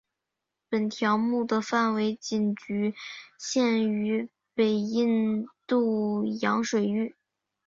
[0.67, 2.95] 本条目的范围仅局
[3.37, 7.15] 限于北印度洋水域。